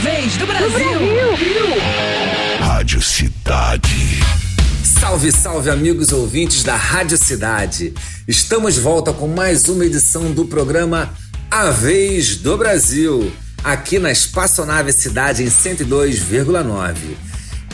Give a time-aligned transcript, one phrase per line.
[0.00, 0.70] vez do Brasil.
[0.70, 1.66] Brasil.
[2.58, 4.18] Rádio Cidade.
[4.82, 7.92] Salve, salve, amigos ouvintes da Rádio Cidade.
[8.26, 11.12] Estamos de volta com mais uma edição do programa
[11.50, 13.30] A Vez do Brasil,
[13.62, 16.96] aqui na Espaçonave Cidade em 102,9.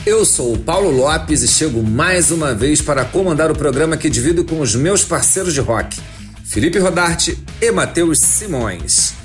[0.05, 4.09] Eu sou o Paulo Lopes e chego mais uma vez para comandar o programa que
[4.09, 5.97] divido com os meus parceiros de rock,
[6.43, 9.16] Felipe Rodarte e Matheus Simões.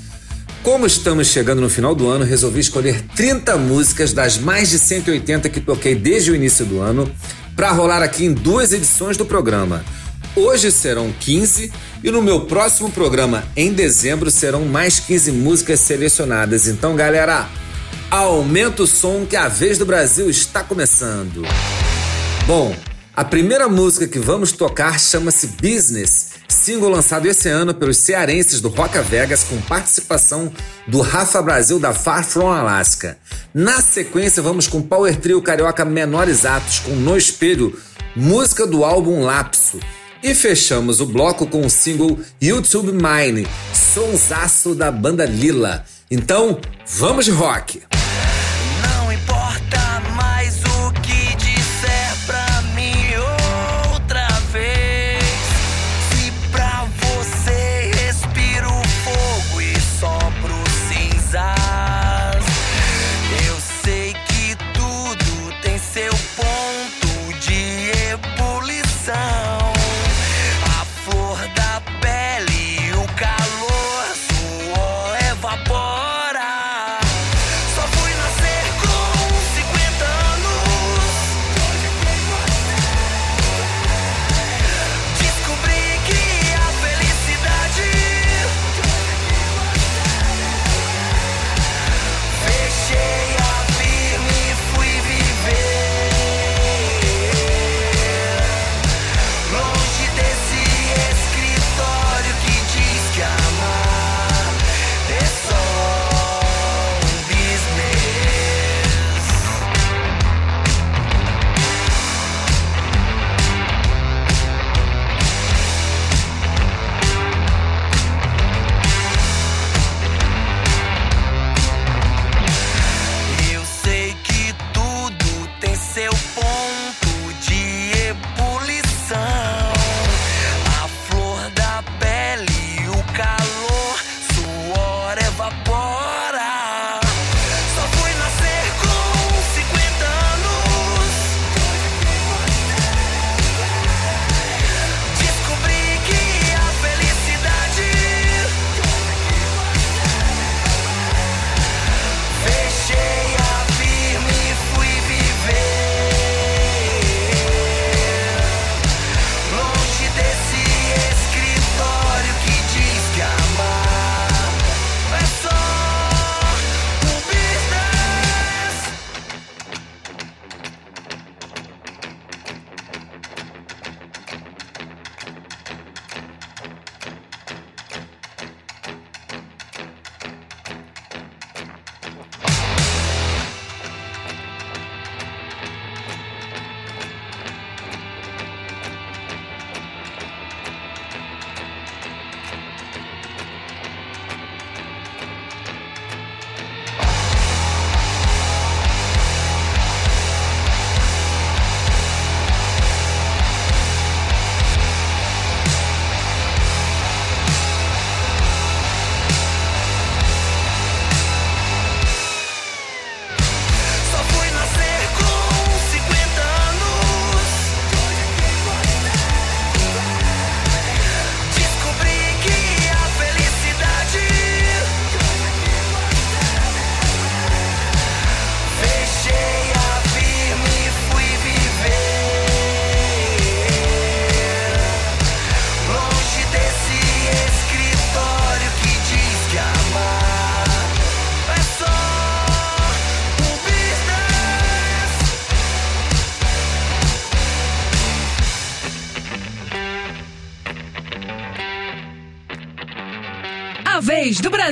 [0.63, 5.49] Como estamos chegando no final do ano, resolvi escolher 30 músicas das mais de 180
[5.49, 7.11] que toquei desde o início do ano
[7.53, 9.83] para rolar aqui em duas edições do programa.
[10.33, 11.69] Hoje serão 15
[12.01, 16.65] e no meu próximo programa, em dezembro, serão mais 15 músicas selecionadas.
[16.65, 17.49] Então, galera,
[18.09, 21.41] aumenta o som que a vez do Brasil está começando.
[22.47, 22.73] Bom,
[23.15, 28.69] a primeira música que vamos tocar chama-se Business single lançado esse ano pelos cearenses do
[28.69, 30.51] Roca Vegas com participação
[30.87, 33.17] do Rafa Brasil da Far From Alaska.
[33.53, 37.77] Na sequência, vamos com Power Trio Carioca Menores Atos com No Espelho,
[38.15, 39.79] música do álbum Lapso.
[40.21, 45.85] E fechamos o bloco com o single YouTube Mine, sonsaço da banda Lila.
[46.09, 47.81] Então, vamos de rock!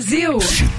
[0.01, 0.70] Brasil.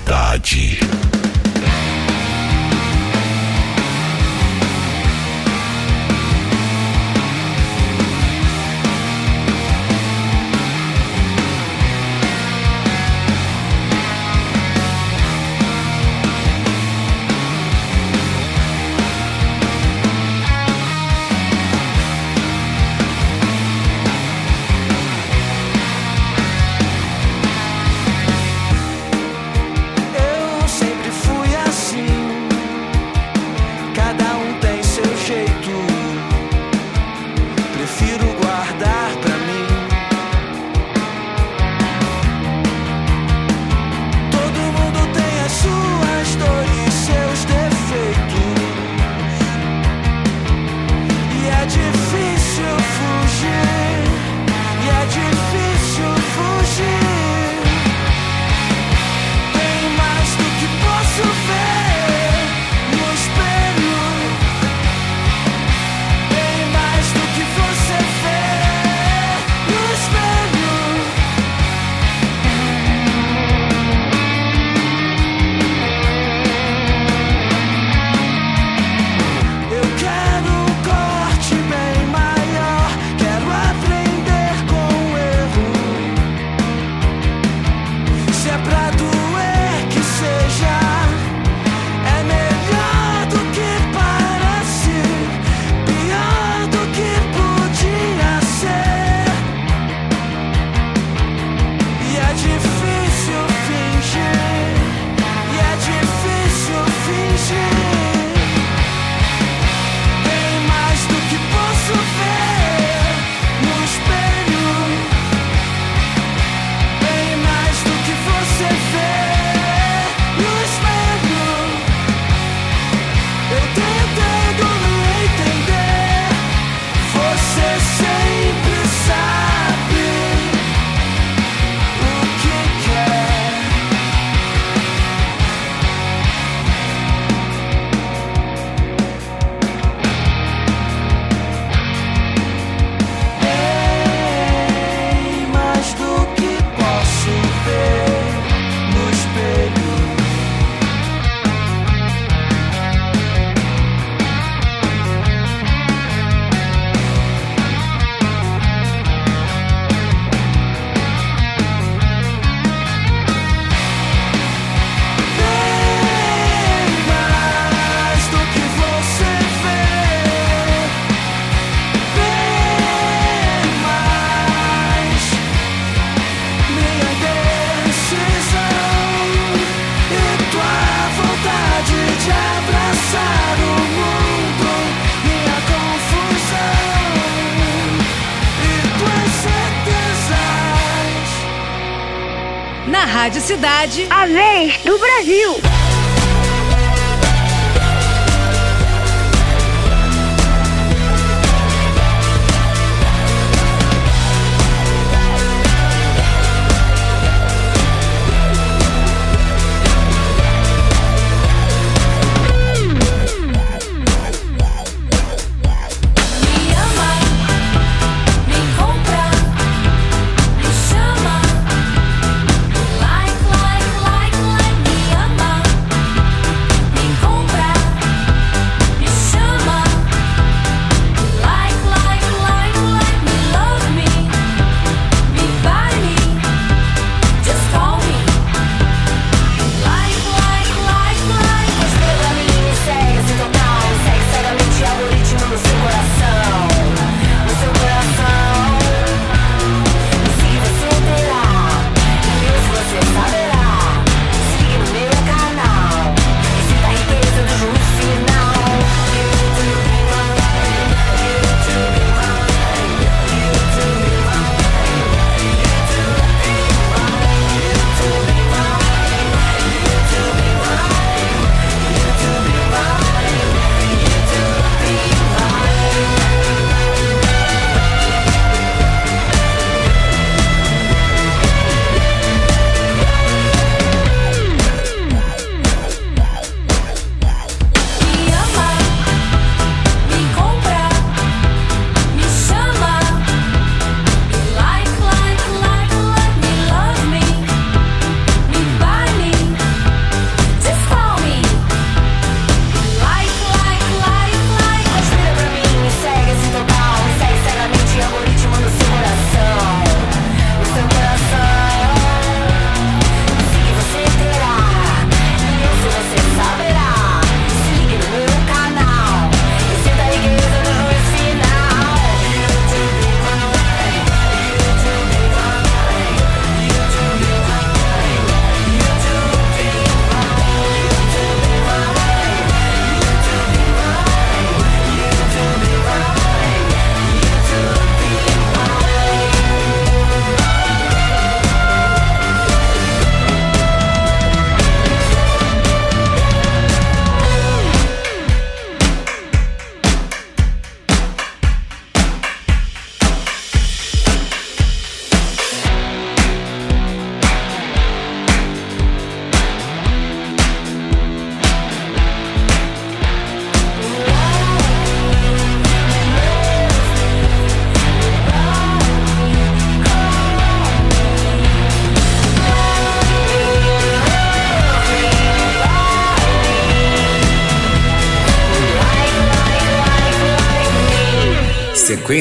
[193.53, 194.07] Cidade.
[194.09, 195.72] A vez do Brasil.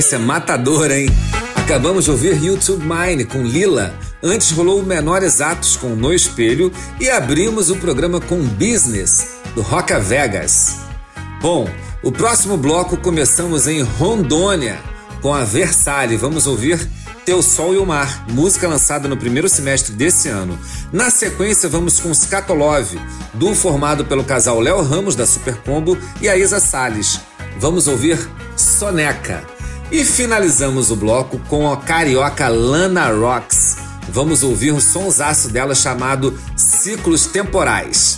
[0.02, 1.08] Sequência matadora, hein?
[1.56, 3.94] Acabamos de ouvir YouTube Mine com Lila.
[4.22, 9.62] Antes rolou o Menor Exatos com No Espelho e abrimos o programa com Business do
[9.62, 10.78] Roca Vegas.
[11.40, 11.70] Bom,
[12.02, 14.80] o próximo bloco começamos em Rondônia
[15.22, 16.18] com a Versalhe.
[16.18, 16.80] Vamos ouvir
[17.24, 20.58] Teu Sol e o Mar, música lançada no primeiro semestre desse ano.
[20.92, 23.00] Na sequência, vamos com Scatolove,
[23.36, 27.20] duo formado pelo casal Léo Ramos da Supercombo e a Isa Salles.
[27.60, 28.18] Vamos ouvir
[28.58, 29.61] Soneca.
[29.92, 33.76] E finalizamos o bloco com a carioca Lana Rocks.
[34.08, 38.18] Vamos ouvir um sonsaço dela chamado Ciclos Temporais.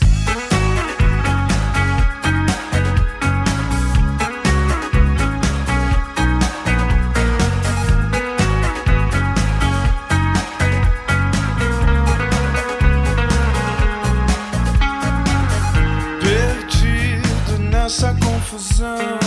[16.21, 19.22] Perdido nessa confusão.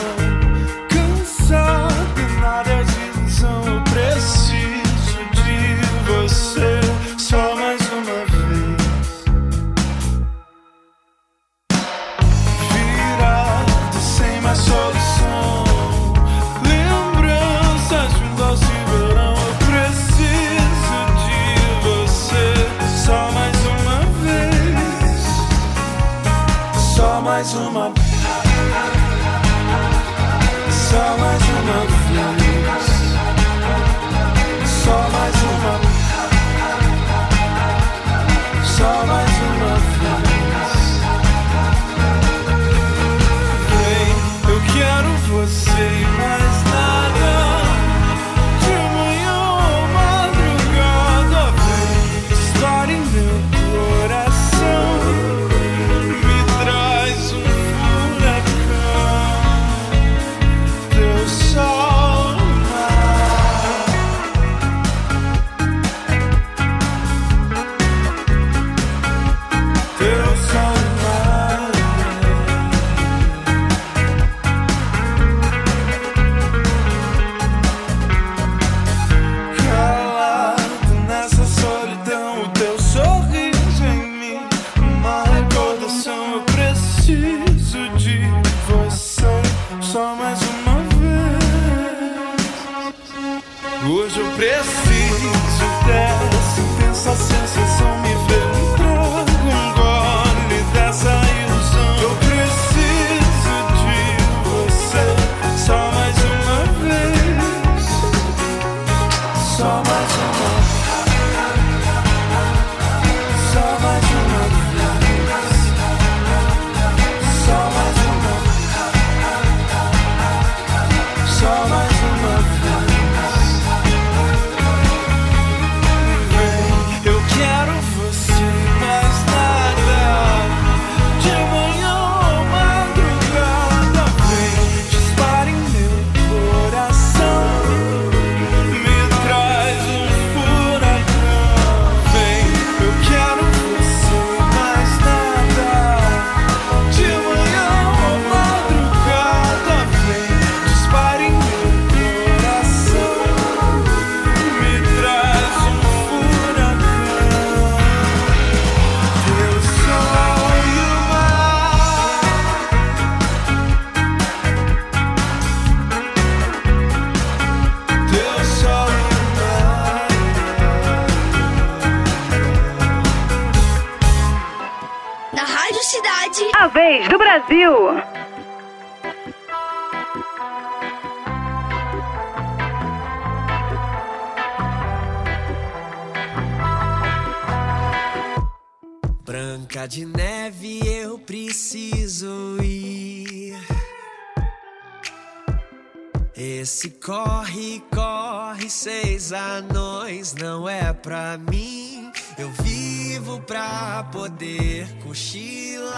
[197.76, 202.10] que corre seis anões não é pra mim.
[202.38, 205.94] Eu vivo pra poder cochilar.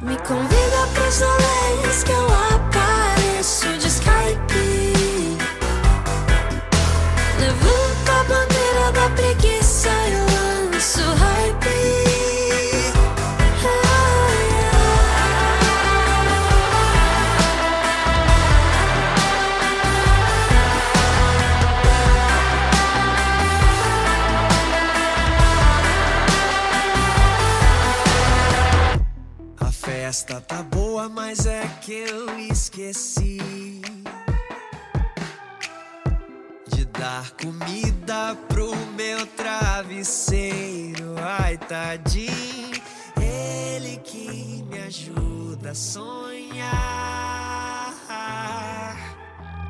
[0.00, 4.75] Me convida pras além que eu apareço de Skype.
[30.16, 33.82] festa tá boa, mas é que eu esqueci
[36.68, 41.16] de dar comida pro meu travesseiro.
[41.20, 42.80] Ai, tadinho,
[43.20, 46.64] ele que me ajuda a sonhar.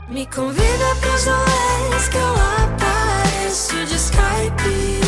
[0.09, 5.06] Me convida pros noites que eu apareço de Skype.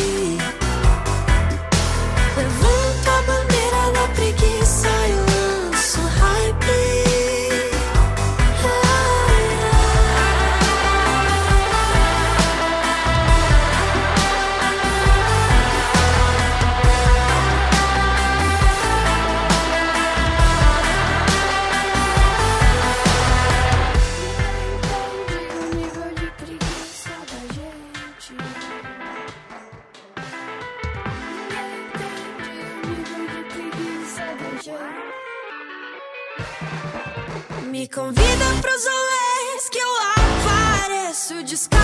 [37.66, 41.78] Me convida pros rolês que eu apareço de Skype.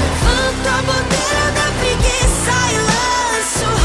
[0.00, 3.81] Levanto a bandeira da preguiça e lanço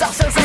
[0.00, 0.39] 上上上。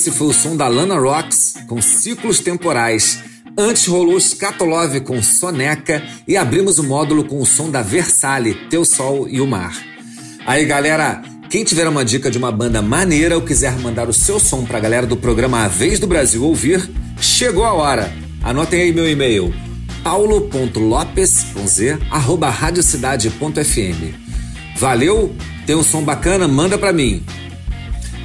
[0.00, 3.18] Esse foi o som da Lana Rocks com ciclos temporais.
[3.54, 8.82] Antes rolou Scatolove com Soneca e abrimos o módulo com o som da Versale, Teu
[8.82, 9.76] Sol e o Mar.
[10.46, 14.40] Aí galera, quem tiver uma dica de uma banda maneira ou quiser mandar o seu
[14.40, 18.10] som pra galera do programa A Vez do Brasil ouvir, chegou a hora.
[18.42, 19.52] Anotem aí meu e-mail
[20.02, 24.14] paulo.lopes com z, arroba radiocidade.fm.
[24.78, 25.36] Valeu?
[25.66, 26.48] Tem um som bacana?
[26.48, 27.22] Manda pra mim.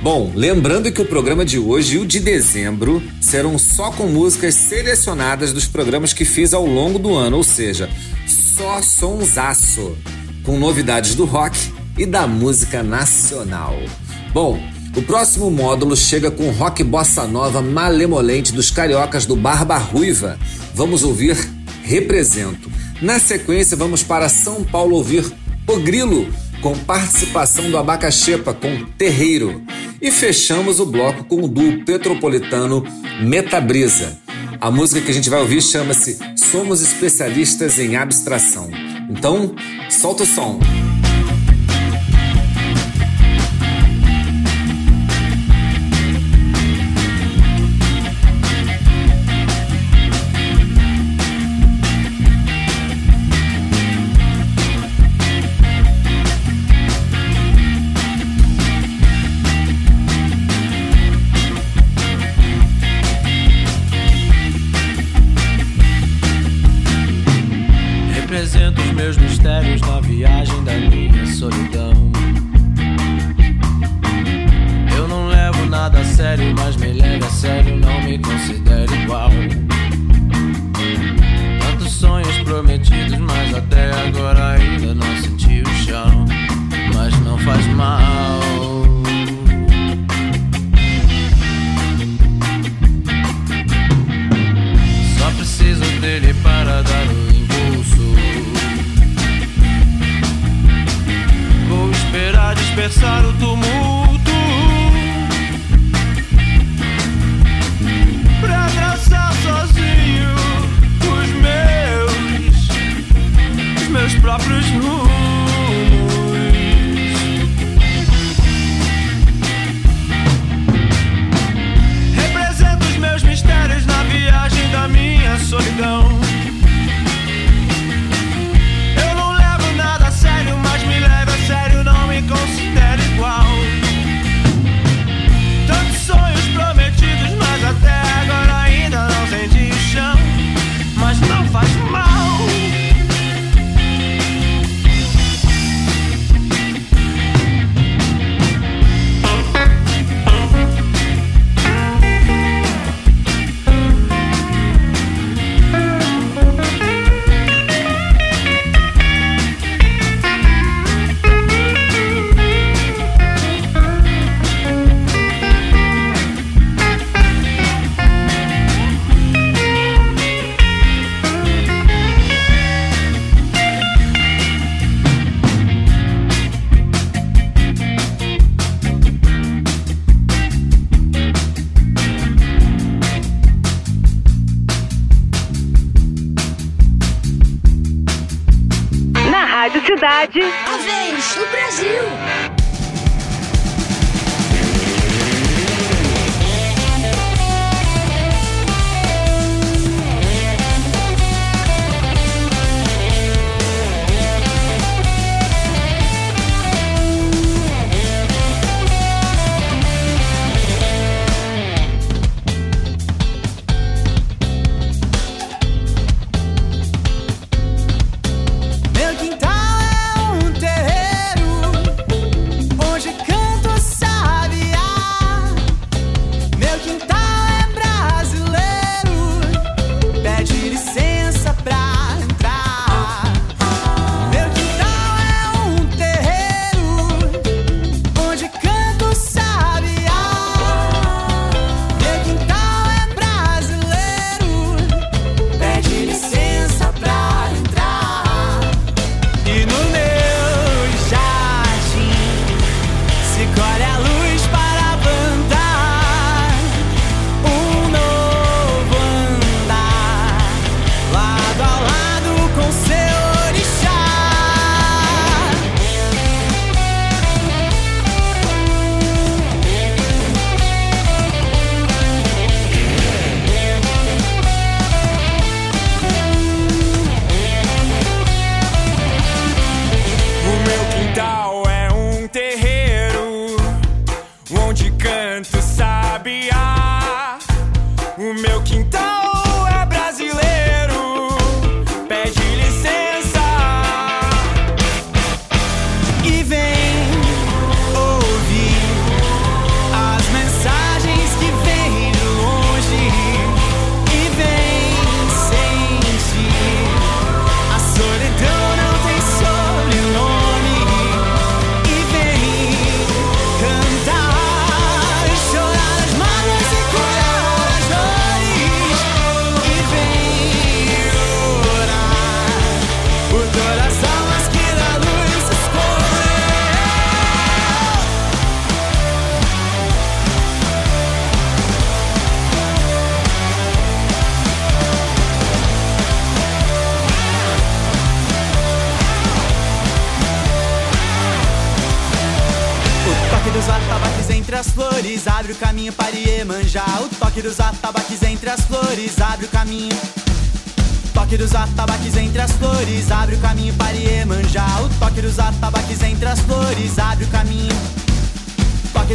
[0.06, 4.54] Bom, lembrando que o programa de hoje e o de dezembro serão só com músicas
[4.54, 7.90] selecionadas dos programas que fiz ao longo do ano, ou seja,
[8.28, 9.98] só sonsaço,
[10.44, 11.58] com novidades do rock
[11.98, 13.76] e da música nacional.
[14.32, 14.60] Bom,
[14.96, 20.38] o próximo módulo chega com rock bossa nova malemolente dos cariocas do Barba Ruiva.
[20.76, 21.36] Vamos ouvir
[21.82, 22.72] Represento.
[23.02, 25.26] Na sequência, vamos para São Paulo ouvir
[25.68, 29.64] O Grilo com participação do Abacaxepa com Terreiro.
[30.02, 32.84] E fechamos o bloco com o duo petropolitano
[33.22, 34.18] Metabrisa.
[34.60, 38.70] A música que a gente vai ouvir chama-se Somos Especialistas em Abstração.
[39.10, 39.54] Então,
[39.90, 40.60] solta o som.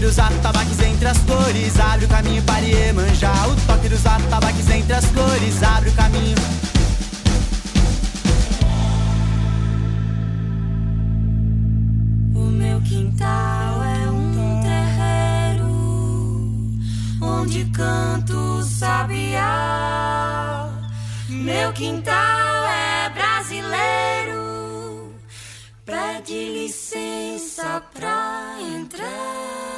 [0.01, 3.35] Toque dos atabaques entre as flores abre o caminho para Iemanjá.
[3.49, 6.39] O toque dos atabaques entre as flores abre o caminho.
[12.35, 15.69] O meu quintal é um terreiro
[17.21, 20.71] onde canto sabiá.
[21.29, 25.13] Meu quintal é brasileiro,
[25.85, 29.70] pede licença pra entrar.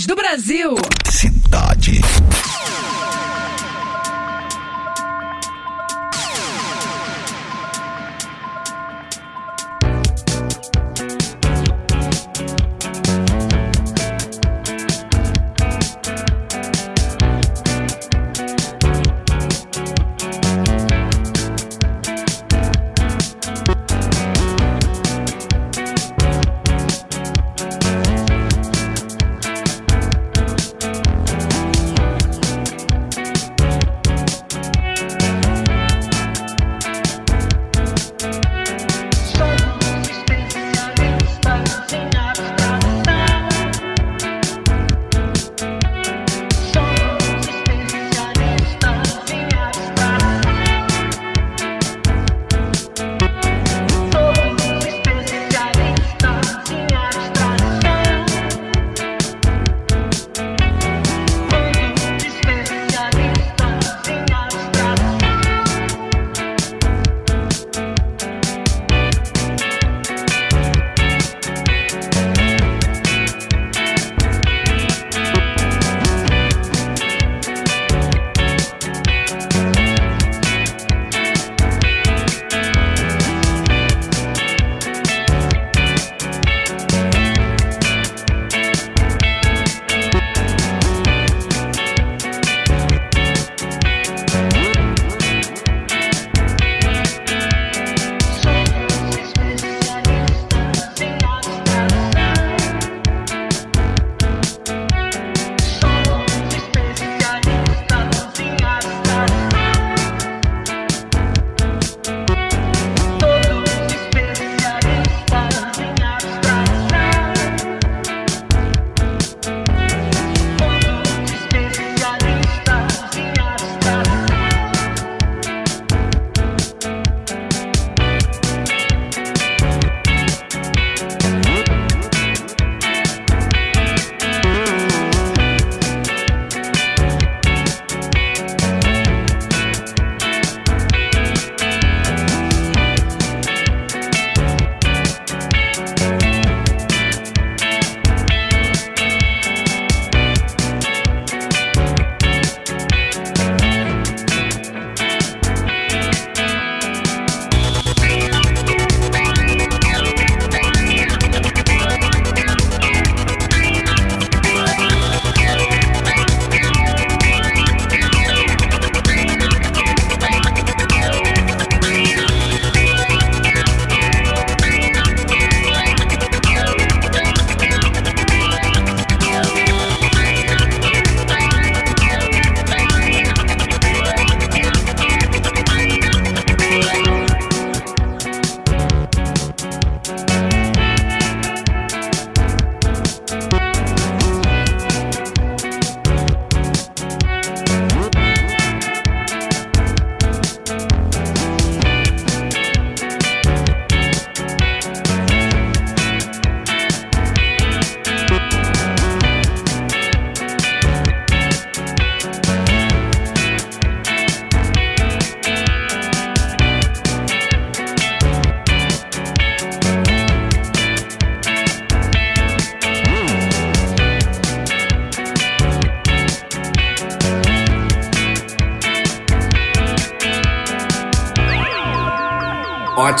[0.00, 0.91] Do Brasil.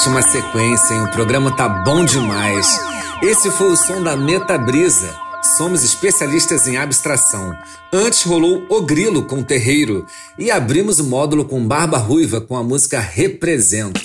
[0.02, 1.02] Ótima sequência, hein?
[1.02, 2.66] O programa tá bom demais.
[3.22, 5.14] Esse foi o som da Meta Brisa.
[5.56, 7.56] Somos especialistas em abstração.
[7.92, 10.04] Antes rolou O Grilo com Terreiro
[10.36, 14.00] e abrimos o módulo com Barba Ruiva com a música Represento.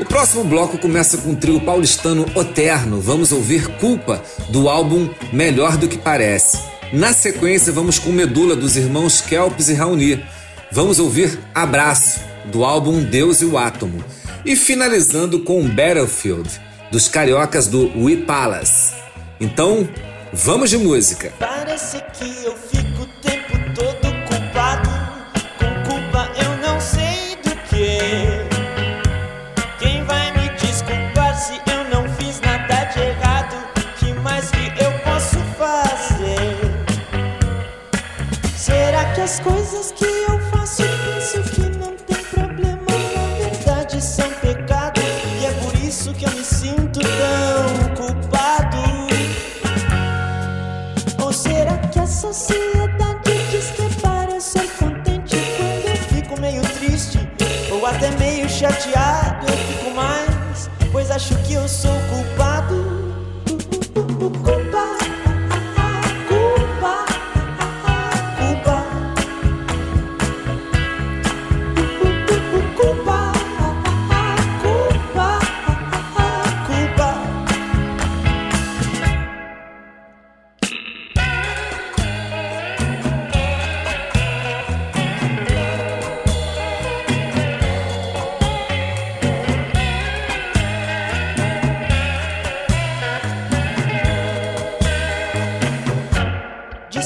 [0.00, 3.00] O próximo bloco começa com o trio paulistano Oterno.
[3.00, 6.58] Vamos ouvir Culpa do álbum Melhor do que Parece.
[6.92, 10.20] Na sequência, vamos com Medula dos irmãos Kelps e Raoni.
[10.72, 14.02] Vamos ouvir Abraço do álbum Deus e o Átomo.
[14.44, 18.92] E finalizando com Battlefield dos cariocas do We Palace.
[19.40, 19.88] Então,
[20.32, 21.32] vamos de música.
[21.38, 24.90] Parece que eu fico o tempo todo culpado.
[25.58, 27.98] Com culpa eu não sei do que.
[29.78, 33.56] Quem vai me desculpar se eu não fiz nada de errado?
[33.98, 36.58] Que mais que eu posso fazer?
[38.56, 40.41] Será que as coisas que eu
[61.12, 63.02] acho que eu sou culpado.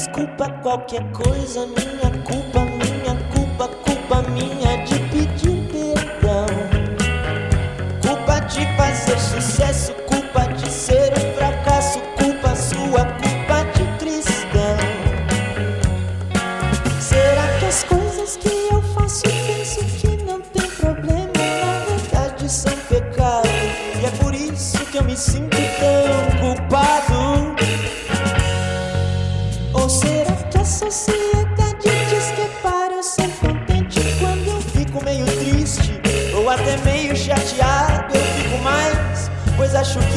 [0.07, 2.65] Desculpa qualquer coisa, minha culpa,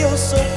[0.00, 0.49] que eu sou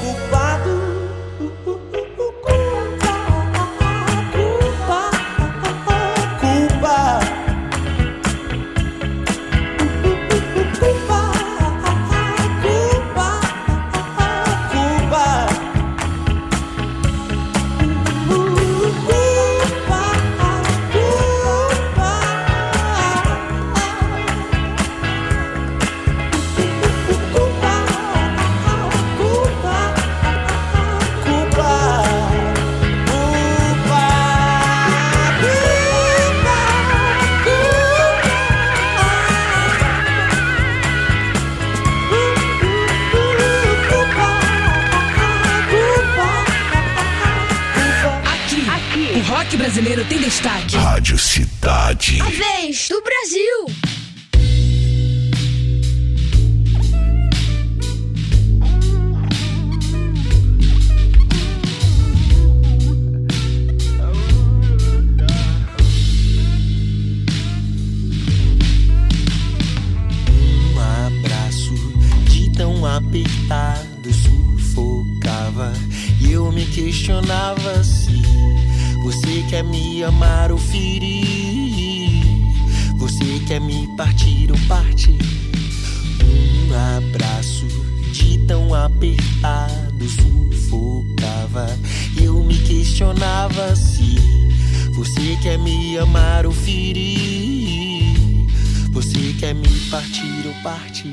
[99.93, 101.11] partir ou partir?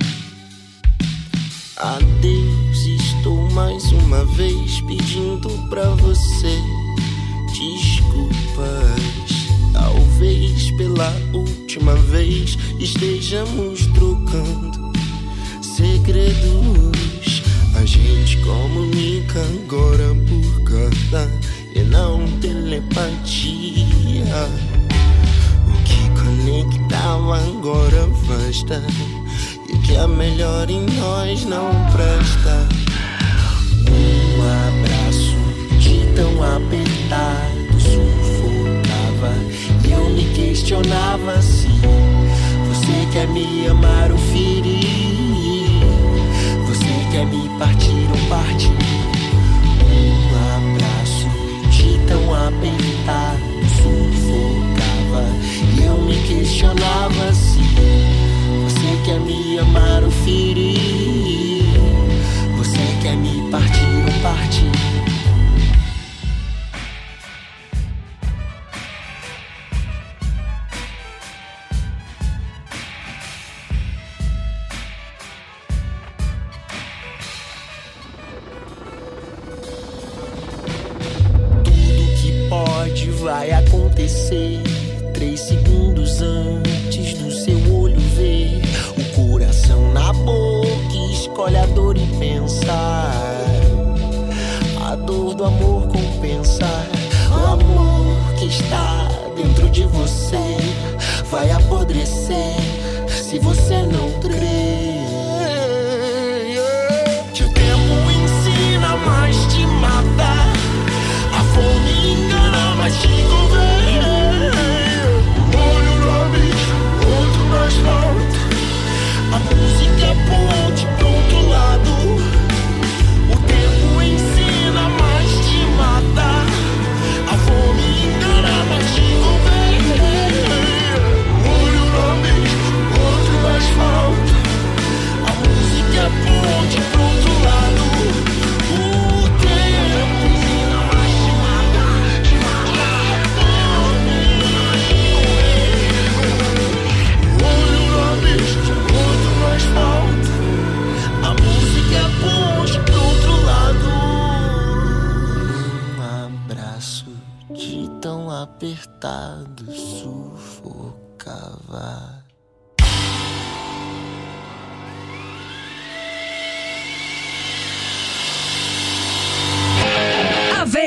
[1.76, 6.59] Adeus, estou mais uma vez pedindo pra você
[7.53, 8.70] desculpas.
[9.74, 14.91] Talvez pela última vez estejamos trocando
[15.61, 17.43] segredos.
[17.74, 21.31] A gente comunica agora por carta
[21.74, 23.31] e não telepatia
[26.31, 28.83] nem que tava agora basta
[29.68, 32.68] E que a melhor em nós não presta.
[33.89, 35.37] Um abraço
[35.78, 39.35] de tão apertado sufocava
[39.85, 41.68] E eu me questionava se
[42.68, 45.81] Você quer me amar ou ferir?
[46.66, 48.70] Você quer me partir ou partir?
[49.91, 51.28] Um abraço
[51.70, 53.41] de tão apertado
[53.76, 54.69] sufocava
[55.11, 55.24] amava
[55.76, 57.58] e eu me questionava se
[58.62, 61.64] você quer me amar ou ferir,
[62.56, 64.99] você quer me partir ou partir.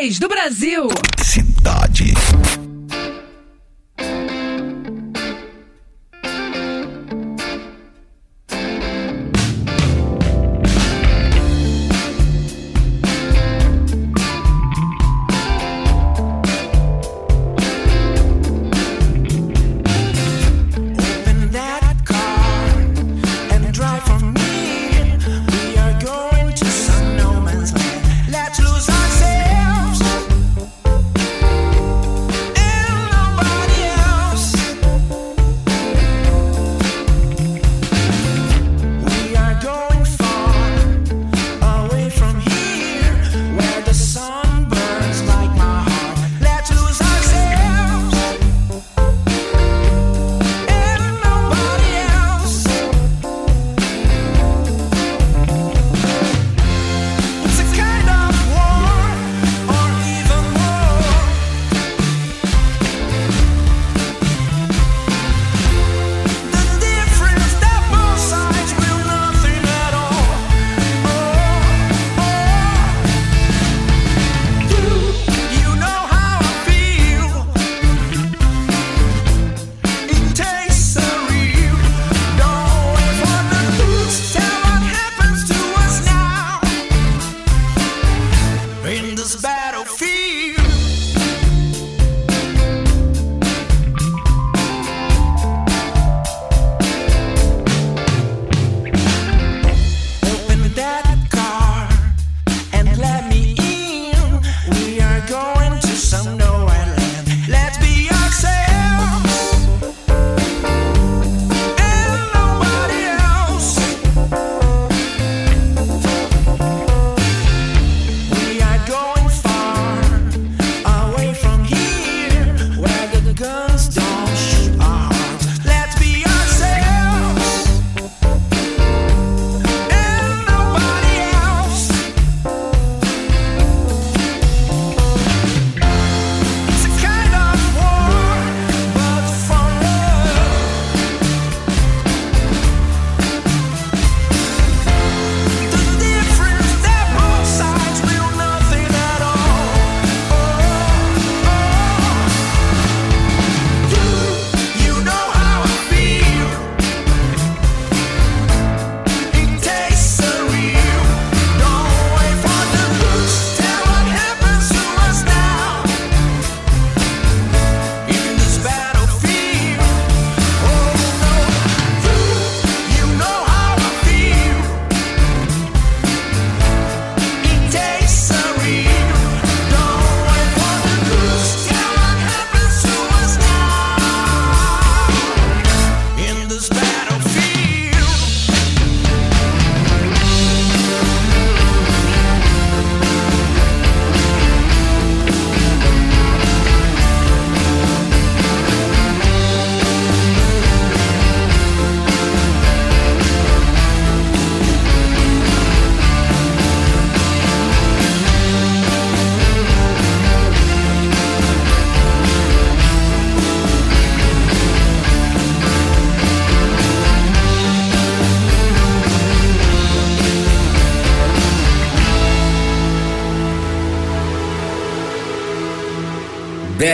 [0.03, 0.89] 3 do Brasil.
[1.17, 2.13] Cidade.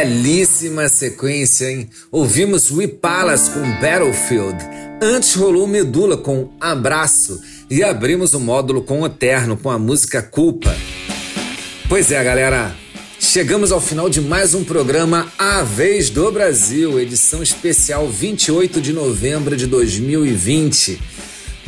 [0.09, 1.87] Belíssima sequência, hein?
[2.11, 4.57] Ouvimos We Palace com Battlefield.
[4.99, 7.39] Antes rolou Medula com Abraço.
[7.69, 10.75] E abrimos o módulo com o Terno com a música Culpa.
[11.87, 12.75] Pois é, galera.
[13.19, 18.91] Chegamos ao final de mais um programa A Vez do Brasil, edição especial 28 de
[18.91, 20.99] novembro de 2020.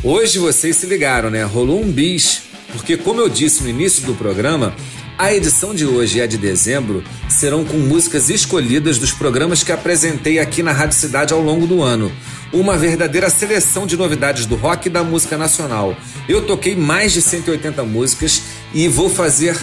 [0.02, 1.44] Hoje vocês se ligaram, né?
[1.44, 4.74] Rolou um bis, porque como eu disse no início do programa,
[5.18, 9.72] a edição de hoje e a de dezembro serão com músicas escolhidas dos programas que
[9.72, 12.10] apresentei aqui na Rádio Cidade ao longo do ano.
[12.52, 15.96] Uma verdadeira seleção de novidades do rock e da música nacional.
[16.28, 18.42] Eu toquei mais de 180 músicas
[18.74, 19.56] e vou fazer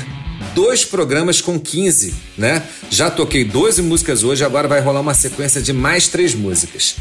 [0.55, 2.63] dois programas com 15, né?
[2.89, 6.95] Já toquei 12 músicas hoje, agora vai rolar uma sequência de mais três músicas.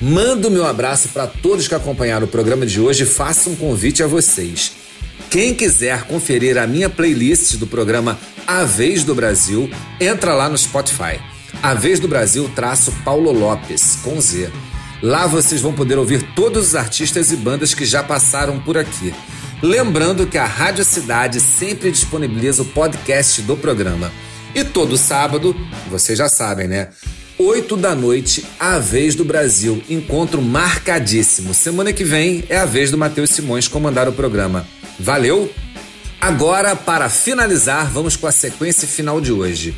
[0.00, 4.02] Mando meu abraço para todos que acompanharam o programa de hoje e faço um convite
[4.02, 4.72] a vocês.
[5.34, 8.16] Quem quiser conferir a minha playlist do programa
[8.46, 9.68] A Vez do Brasil,
[10.00, 11.18] entra lá no Spotify.
[11.60, 14.48] A Vez do Brasil traço Paulo Lopes, com Z.
[15.02, 19.12] Lá vocês vão poder ouvir todos os artistas e bandas que já passaram por aqui.
[19.60, 24.12] Lembrando que a Rádio Cidade sempre disponibiliza o podcast do programa.
[24.54, 25.52] E todo sábado,
[25.90, 26.90] vocês já sabem, né?
[27.36, 29.82] 8 da noite, a vez do Brasil.
[29.90, 31.52] Encontro marcadíssimo.
[31.52, 34.64] Semana que vem é a vez do Matheus Simões comandar o programa.
[34.98, 35.52] Valeu?
[36.20, 39.74] Agora, para finalizar, vamos com a sequência final de hoje.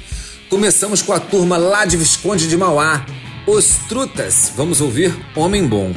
[0.49, 3.05] Começamos com a turma lá de Visconde de Mauá,
[3.47, 4.53] Os Trutas.
[4.55, 5.93] Vamos ouvir Homem Bom.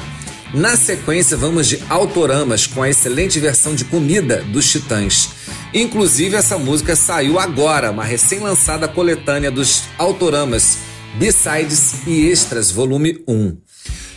[0.54, 5.30] Na sequência, vamos de Autoramas com a excelente versão de Comida dos Titãs.
[5.72, 10.80] Inclusive, essa música saiu agora, uma recém-lançada coletânea dos Autoramas,
[11.20, 13.56] B-Sides e Extras, volume 1.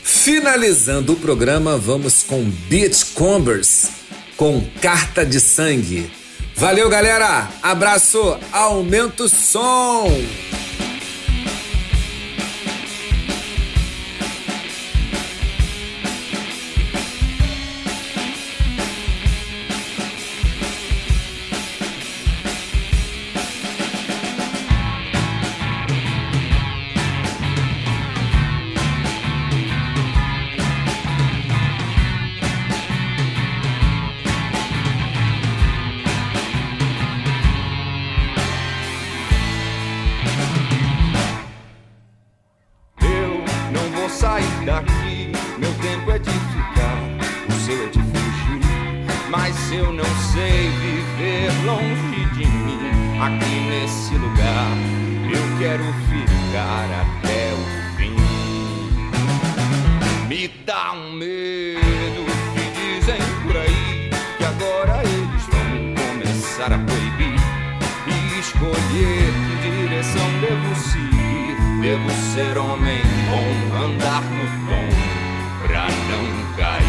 [0.02, 4.01] Finalizando o programa, vamos com Beachcombers
[4.42, 6.10] com Carta de Sangue.
[6.56, 7.48] Valeu, galera!
[7.62, 10.08] Abraço, aumenta o som!
[70.52, 73.00] devo seguir, devo ser homem
[73.30, 76.81] bom, andar no tom pra não cair.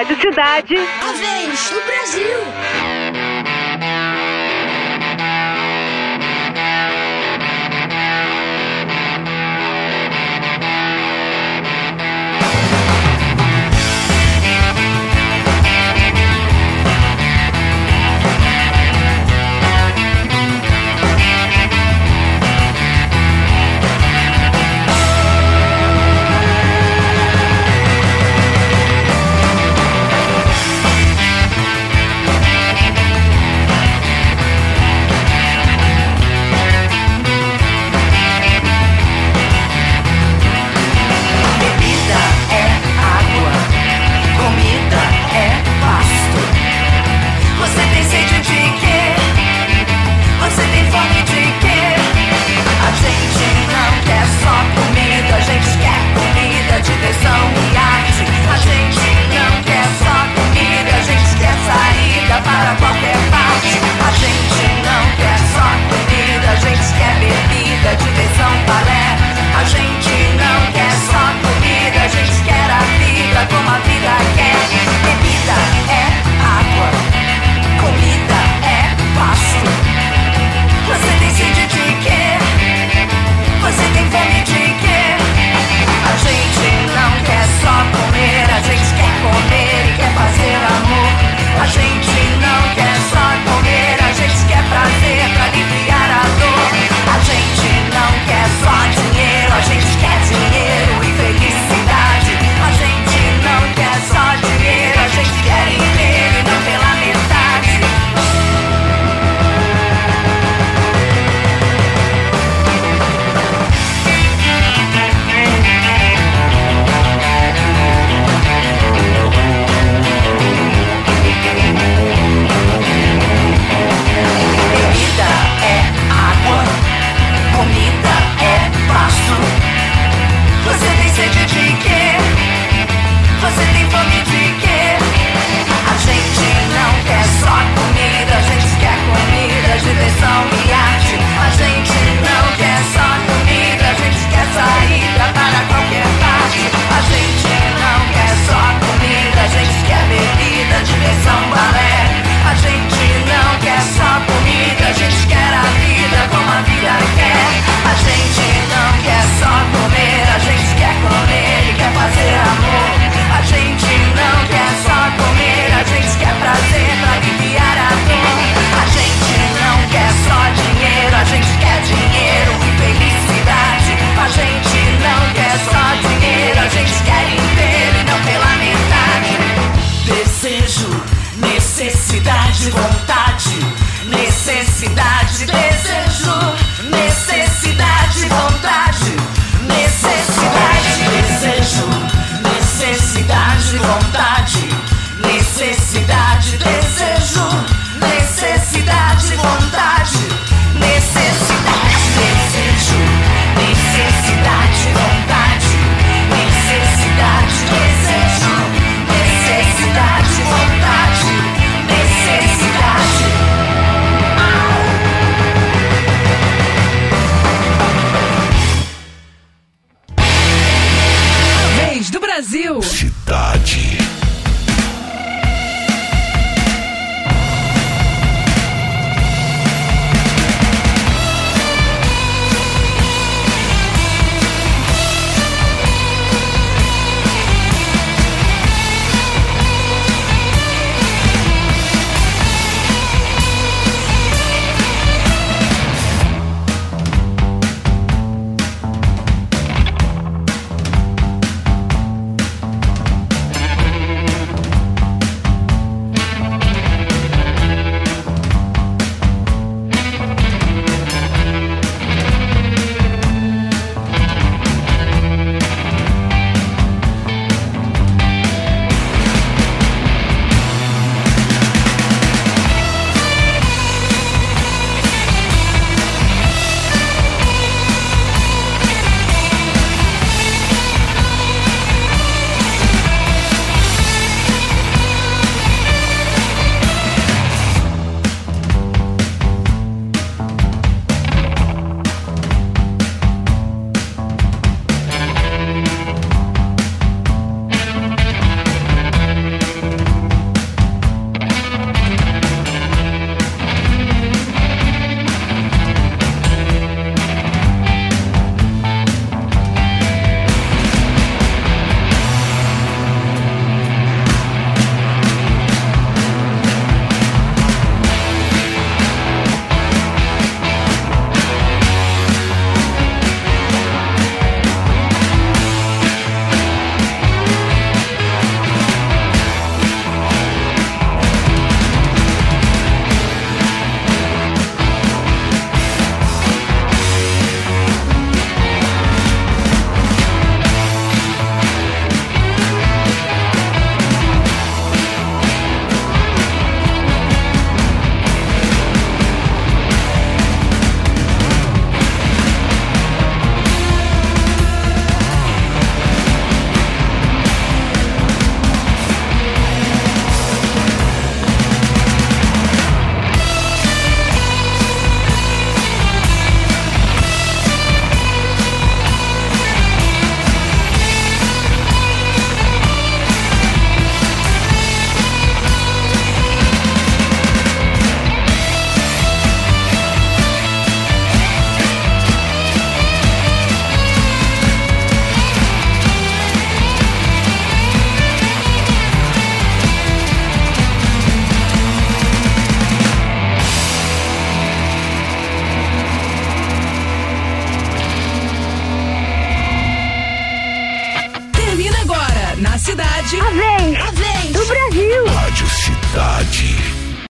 [0.00, 0.76] Rádio Cidade.
[0.76, 2.99] A vez do Brasil.